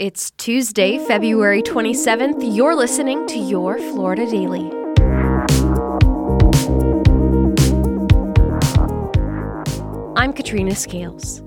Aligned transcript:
It's 0.00 0.30
Tuesday, 0.38 0.96
February 0.96 1.60
27th. 1.60 2.56
You're 2.56 2.74
listening 2.74 3.26
to 3.26 3.38
Your 3.38 3.76
Florida 3.76 4.24
Daily. 4.24 4.70
I'm 10.16 10.32
Katrina 10.32 10.74
Scales. 10.74 11.42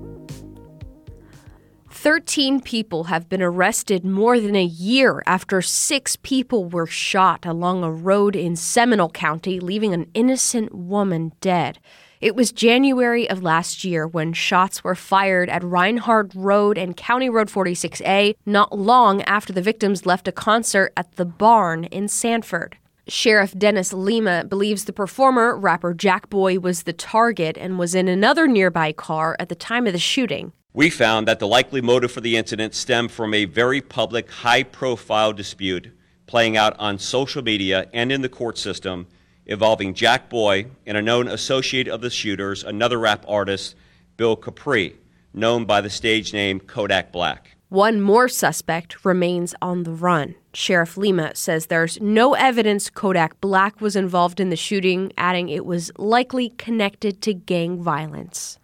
13 1.90 2.60
people 2.60 3.04
have 3.04 3.28
been 3.28 3.42
arrested 3.42 4.04
more 4.04 4.38
than 4.38 4.54
a 4.54 4.62
year 4.62 5.20
after 5.26 5.60
six 5.60 6.14
people 6.14 6.68
were 6.68 6.86
shot 6.86 7.44
along 7.44 7.82
a 7.82 7.90
road 7.90 8.36
in 8.36 8.54
Seminole 8.54 9.10
County, 9.10 9.58
leaving 9.58 9.92
an 9.92 10.08
innocent 10.14 10.72
woman 10.72 11.32
dead. 11.40 11.80
It 12.24 12.34
was 12.34 12.52
January 12.52 13.28
of 13.28 13.42
last 13.42 13.84
year 13.84 14.08
when 14.08 14.32
shots 14.32 14.82
were 14.82 14.94
fired 14.94 15.50
at 15.50 15.60
Rinehart 15.60 16.32
Road 16.34 16.78
and 16.78 16.96
County 16.96 17.28
Road 17.28 17.48
46A, 17.48 18.36
not 18.46 18.78
long 18.78 19.20
after 19.24 19.52
the 19.52 19.60
victims 19.60 20.06
left 20.06 20.26
a 20.26 20.32
concert 20.32 20.94
at 20.96 21.16
the 21.16 21.26
Barn 21.26 21.84
in 21.84 22.08
Sanford. 22.08 22.78
Sheriff 23.06 23.52
Dennis 23.58 23.92
Lemma 23.92 24.48
believes 24.48 24.86
the 24.86 24.92
performer, 24.94 25.54
rapper 25.54 25.92
Jackboy, 25.92 26.62
was 26.62 26.84
the 26.84 26.94
target 26.94 27.58
and 27.58 27.78
was 27.78 27.94
in 27.94 28.08
another 28.08 28.48
nearby 28.48 28.90
car 28.90 29.36
at 29.38 29.50
the 29.50 29.54
time 29.54 29.86
of 29.86 29.92
the 29.92 29.98
shooting. 29.98 30.54
We 30.72 30.88
found 30.88 31.28
that 31.28 31.40
the 31.40 31.46
likely 31.46 31.82
motive 31.82 32.10
for 32.10 32.22
the 32.22 32.38
incident 32.38 32.74
stemmed 32.74 33.10
from 33.12 33.34
a 33.34 33.44
very 33.44 33.82
public, 33.82 34.30
high 34.30 34.62
profile 34.62 35.34
dispute 35.34 35.92
playing 36.26 36.56
out 36.56 36.74
on 36.78 36.98
social 36.98 37.42
media 37.42 37.86
and 37.92 38.10
in 38.10 38.22
the 38.22 38.30
court 38.30 38.56
system 38.56 39.08
involving 39.46 39.94
Jackboy 39.94 40.68
and 40.86 40.96
a 40.96 41.02
known 41.02 41.28
associate 41.28 41.88
of 41.88 42.00
the 42.00 42.10
shooters, 42.10 42.64
another 42.64 42.98
rap 42.98 43.24
artist, 43.28 43.76
Bill 44.16 44.36
Kapri, 44.36 44.94
known 45.32 45.64
by 45.64 45.80
the 45.80 45.90
stage 45.90 46.32
name 46.32 46.60
Kodak 46.60 47.12
Black. 47.12 47.56
One 47.68 48.00
more 48.00 48.28
suspect 48.28 49.04
remains 49.04 49.54
on 49.60 49.82
the 49.82 49.90
run. 49.90 50.36
Sheriff 50.52 50.94
Lemma 50.94 51.36
says 51.36 51.66
there's 51.66 52.00
no 52.00 52.34
evidence 52.34 52.88
Kodak 52.88 53.40
Black 53.40 53.80
was 53.80 53.96
involved 53.96 54.38
in 54.38 54.50
the 54.50 54.56
shooting, 54.56 55.12
adding 55.18 55.48
it 55.48 55.66
was 55.66 55.90
likely 55.98 56.50
connected 56.50 57.20
to 57.22 57.34
gang 57.34 57.82
violence. 57.82 58.58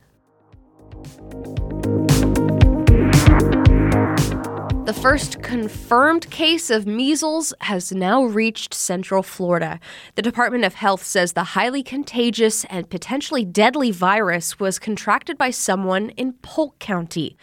First 5.01 5.43
confirmed 5.43 6.29
case 6.31 6.69
of 6.69 6.87
measles 6.87 7.55
has 7.63 7.91
now 7.91 8.23
reached 8.23 8.75
Central 8.75 9.23
Florida. 9.23 9.81
The 10.15 10.21
Department 10.21 10.63
of 10.63 10.75
Health 10.75 11.03
says 11.03 11.33
the 11.33 11.43
highly 11.43 11.83
contagious 11.83 12.67
and 12.67 12.91
potentially 12.91 13.43
deadly 13.43 13.93
virus 13.93 14.61
was 14.61 14.79
contracted 14.79 15.39
by 15.39 15.53
someone 15.53 16.11
in 16.11 16.35
Polk 16.35 16.79
County. 16.81 17.39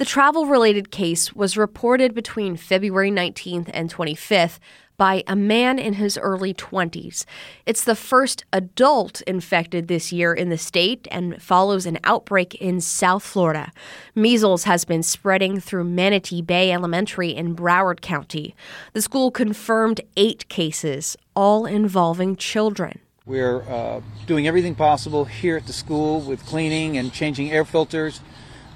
The 0.00 0.06
travel 0.06 0.46
related 0.46 0.90
case 0.90 1.34
was 1.34 1.58
reported 1.58 2.14
between 2.14 2.56
February 2.56 3.10
19th 3.10 3.68
and 3.74 3.92
25th 3.92 4.58
by 4.96 5.22
a 5.26 5.36
man 5.36 5.78
in 5.78 5.92
his 5.92 6.16
early 6.16 6.54
20s. 6.54 7.26
It's 7.66 7.84
the 7.84 7.94
first 7.94 8.46
adult 8.50 9.20
infected 9.26 9.88
this 9.88 10.10
year 10.10 10.32
in 10.32 10.48
the 10.48 10.56
state 10.56 11.06
and 11.10 11.42
follows 11.42 11.84
an 11.84 11.98
outbreak 12.02 12.54
in 12.54 12.80
South 12.80 13.22
Florida. 13.22 13.72
Measles 14.14 14.64
has 14.64 14.86
been 14.86 15.02
spreading 15.02 15.60
through 15.60 15.84
Manatee 15.84 16.40
Bay 16.40 16.72
Elementary 16.72 17.36
in 17.36 17.54
Broward 17.54 18.00
County. 18.00 18.54
The 18.94 19.02
school 19.02 19.30
confirmed 19.30 20.00
eight 20.16 20.48
cases, 20.48 21.14
all 21.36 21.66
involving 21.66 22.36
children. 22.36 23.00
We're 23.26 23.60
uh, 23.68 24.00
doing 24.26 24.46
everything 24.46 24.74
possible 24.74 25.26
here 25.26 25.58
at 25.58 25.66
the 25.66 25.74
school 25.74 26.22
with 26.22 26.46
cleaning 26.46 26.96
and 26.96 27.12
changing 27.12 27.52
air 27.52 27.66
filters. 27.66 28.22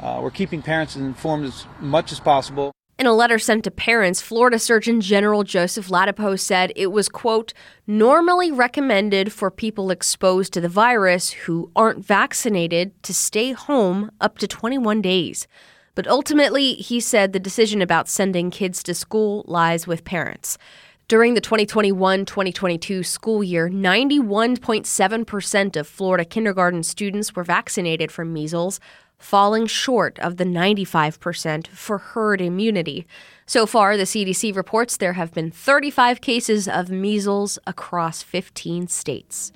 Uh, 0.04 0.20
we're 0.20 0.30
keeping 0.30 0.60
parents 0.60 0.96
informed 0.96 1.46
as 1.46 1.66
much 1.80 2.12
as 2.12 2.20
possible. 2.20 2.70
In 2.98 3.06
a 3.06 3.12
letter 3.14 3.38
sent 3.38 3.64
to 3.64 3.70
parents, 3.70 4.20
Florida 4.20 4.58
Surgeon 4.58 5.00
General 5.00 5.44
Joseph 5.44 5.88
Ladapo 5.88 6.38
said 6.38 6.72
it 6.76 6.92
was, 6.92 7.08
quote, 7.08 7.54
normally 7.86 8.52
recommended 8.52 9.32
for 9.32 9.50
people 9.50 9.90
exposed 9.90 10.52
to 10.52 10.60
the 10.60 10.68
virus 10.68 11.30
who 11.30 11.72
aren't 11.74 12.04
vaccinated 12.04 13.02
to 13.02 13.14
stay 13.14 13.52
home 13.52 14.10
up 14.20 14.36
to 14.38 14.46
21 14.46 15.00
days. 15.00 15.48
But 15.94 16.06
ultimately, 16.06 16.74
he 16.74 17.00
said 17.00 17.32
the 17.32 17.40
decision 17.40 17.80
about 17.80 18.08
sending 18.08 18.50
kids 18.50 18.82
to 18.82 18.94
school 18.94 19.42
lies 19.48 19.86
with 19.86 20.04
parents. 20.04 20.58
During 21.06 21.34
the 21.34 21.40
2021 21.42 22.24
2022 22.24 23.02
school 23.02 23.44
year, 23.44 23.68
91.7% 23.68 25.76
of 25.76 25.86
Florida 25.86 26.24
kindergarten 26.24 26.82
students 26.82 27.36
were 27.36 27.44
vaccinated 27.44 28.10
from 28.10 28.32
measles, 28.32 28.80
falling 29.18 29.66
short 29.66 30.18
of 30.20 30.38
the 30.38 30.44
95% 30.44 31.66
for 31.66 31.98
herd 31.98 32.40
immunity. 32.40 33.06
So 33.44 33.66
far, 33.66 33.98
the 33.98 34.04
CDC 34.04 34.56
reports 34.56 34.96
there 34.96 35.12
have 35.12 35.34
been 35.34 35.50
35 35.50 36.22
cases 36.22 36.66
of 36.66 36.88
measles 36.88 37.58
across 37.66 38.22
15 38.22 38.88
states. 38.88 39.52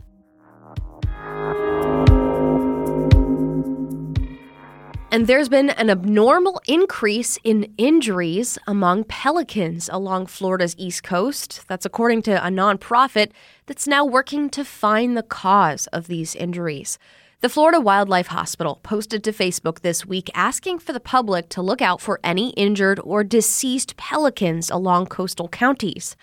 And 5.10 5.26
there's 5.26 5.48
been 5.48 5.70
an 5.70 5.88
abnormal 5.88 6.60
increase 6.68 7.38
in 7.42 7.72
injuries 7.78 8.58
among 8.66 9.04
pelicans 9.04 9.88
along 9.90 10.26
Florida's 10.26 10.74
East 10.76 11.02
Coast. 11.02 11.66
That's 11.66 11.86
according 11.86 12.20
to 12.22 12.46
a 12.46 12.50
nonprofit 12.50 13.30
that's 13.64 13.86
now 13.86 14.04
working 14.04 14.50
to 14.50 14.66
find 14.66 15.16
the 15.16 15.22
cause 15.22 15.86
of 15.94 16.08
these 16.08 16.34
injuries. 16.34 16.98
The 17.40 17.48
Florida 17.48 17.80
Wildlife 17.80 18.26
Hospital 18.26 18.80
posted 18.82 19.24
to 19.24 19.32
Facebook 19.32 19.80
this 19.80 20.04
week 20.04 20.28
asking 20.34 20.80
for 20.80 20.92
the 20.92 21.00
public 21.00 21.48
to 21.50 21.62
look 21.62 21.80
out 21.80 22.02
for 22.02 22.20
any 22.22 22.50
injured 22.50 23.00
or 23.02 23.24
deceased 23.24 23.96
pelicans 23.96 24.68
along 24.68 25.06
coastal 25.06 25.48
counties. 25.48 26.16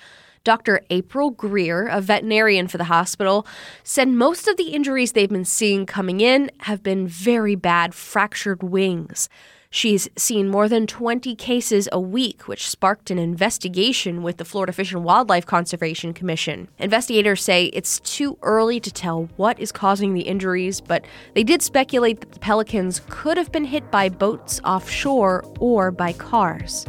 Dr. 0.45 0.79
April 0.91 1.31
Greer, 1.31 1.87
a 1.87 1.99
veterinarian 1.99 2.67
for 2.67 2.77
the 2.77 2.85
hospital, 2.85 3.45
said 3.83 4.07
most 4.07 4.47
of 4.47 4.57
the 4.57 4.69
injuries 4.69 5.11
they've 5.11 5.27
been 5.27 5.43
seeing 5.43 5.87
coming 5.87 6.21
in 6.21 6.51
have 6.59 6.83
been 6.83 7.07
very 7.07 7.55
bad 7.55 7.95
fractured 7.95 8.61
wings. 8.61 9.27
She's 9.71 10.07
seen 10.15 10.47
more 10.47 10.69
than 10.69 10.85
20 10.85 11.35
cases 11.35 11.89
a 11.91 11.99
week, 11.99 12.47
which 12.47 12.69
sparked 12.69 13.09
an 13.09 13.17
investigation 13.17 14.21
with 14.21 14.37
the 14.37 14.45
Florida 14.45 14.71
Fish 14.71 14.93
and 14.93 15.03
Wildlife 15.03 15.47
Conservation 15.47 16.13
Commission. 16.13 16.69
Investigators 16.77 17.43
say 17.43 17.65
it's 17.65 17.99
too 17.99 18.37
early 18.43 18.79
to 18.79 18.91
tell 18.91 19.27
what 19.35 19.59
is 19.59 19.71
causing 19.71 20.13
the 20.13 20.21
injuries, 20.21 20.79
but 20.79 21.03
they 21.33 21.43
did 21.43 21.63
speculate 21.63 22.19
that 22.19 22.31
the 22.31 22.39
pelicans 22.39 23.01
could 23.09 23.35
have 23.35 23.51
been 23.51 23.65
hit 23.65 23.89
by 23.89 24.09
boats 24.09 24.61
offshore 24.63 25.43
or 25.59 25.89
by 25.89 26.13
cars. 26.13 26.85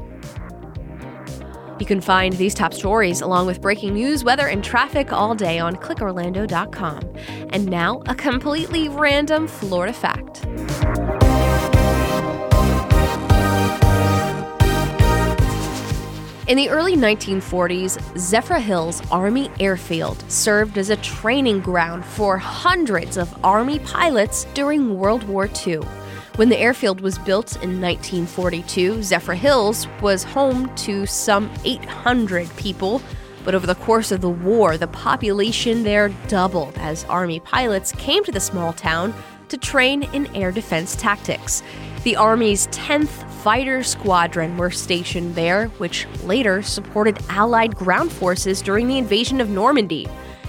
You 1.78 1.87
can 1.87 2.00
find 2.00 2.32
these 2.34 2.54
top 2.54 2.72
stories 2.72 3.20
along 3.20 3.47
with 3.47 3.60
breaking 3.60 3.94
news, 3.94 4.25
weather, 4.25 4.48
and 4.48 4.64
traffic 4.64 5.12
all 5.12 5.34
day 5.34 5.59
on 5.59 5.76
clickorlando.com. 5.76 7.03
And 7.50 7.66
now, 7.66 8.03
a 8.06 8.14
completely 8.14 8.88
random 8.88 9.47
Florida 9.47 9.92
fact. 9.92 10.47
In 16.48 16.56
the 16.56 16.69
early 16.70 16.94
1940s, 16.94 17.98
Zephyrhills 18.15 19.04
Army 19.10 19.50
Airfield 19.59 20.22
served 20.31 20.78
as 20.78 20.91
a 20.91 20.97
training 20.98 21.59
ground 21.59 22.04
for 22.04 22.38
hundreds 22.38 23.16
of 23.16 23.36
Army 23.44 23.81
pilots 23.81 24.47
during 24.54 24.97
World 24.97 25.25
War 25.25 25.50
II. 25.66 25.81
When 26.36 26.50
the 26.50 26.58
airfield 26.58 27.00
was 27.00 27.16
built 27.16 27.54
in 27.62 27.80
1942, 27.80 28.97
Zephyrhills 28.97 29.88
was 30.02 30.22
home 30.22 30.74
to 30.76 31.06
some 31.06 31.50
800 31.64 32.54
people, 32.58 33.00
but 33.42 33.54
over 33.54 33.66
the 33.66 33.74
course 33.76 34.12
of 34.12 34.20
the 34.20 34.28
war, 34.28 34.76
the 34.76 34.86
population 34.86 35.82
there 35.82 36.10
doubled 36.28 36.74
as 36.76 37.04
Army 37.04 37.41
pilots 37.41 37.91
came 37.92 38.22
to 38.24 38.32
the 38.32 38.38
small 38.41 38.74
town 38.74 39.14
to 39.48 39.56
train 39.56 40.02
in 40.12 40.26
air 40.36 40.52
defense 40.52 40.94
tactics. 40.94 41.62
The 42.04 42.16
Army's 42.16 42.66
10th 42.66 43.26
Fighter 43.42 43.82
Squadron 43.82 44.58
were 44.58 44.70
stationed 44.70 45.36
there, 45.36 45.68
which 45.78 46.06
later 46.22 46.60
supported 46.60 47.18
Allied 47.30 47.74
ground 47.74 48.12
forces 48.12 48.60
during 48.60 48.88
the 48.88 48.98
invasion 48.98 49.41
of 49.41 49.48
Normandy. 49.48 50.06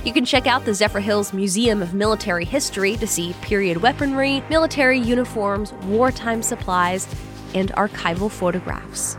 You 0.07 0.13
can 0.13 0.24
check 0.24 0.48
out 0.48 0.63
the 0.63 0.71
Zephyrhills 0.71 1.33
Museum 1.33 1.81
of 1.81 1.94
Military 1.94 2.45
History 2.45 2.95
to 2.95 3.06
see 3.06 3.33
period 3.42 3.81
weaponry, 3.81 4.42
military 4.50 4.98
uniforms, 4.98 5.74
wartime 5.83 6.42
supplies, 6.42 7.13
and 7.54 7.74
archival 7.74 8.31
photographs. 8.31 9.18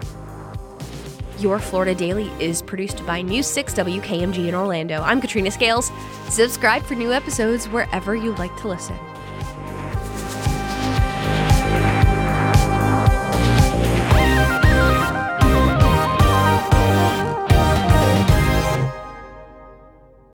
Your 1.41 1.59
Florida 1.59 1.95
Daily 1.95 2.31
is 2.41 2.63
produced 2.63 3.05
by 3.05 3.21
News 3.21 3.47
6 3.49 3.75
WKMG 3.75 4.49
in 4.49 4.55
Orlando. 4.55 5.03
I'm 5.03 5.21
Katrina 5.21 5.51
Scales. 5.51 5.91
Subscribe 6.31 6.83
for 6.85 6.95
new 6.95 7.13
episodes 7.13 7.69
wherever 7.69 8.17
you 8.17 8.35
like 8.37 8.57
to 8.63 8.69
listen. 8.69 8.97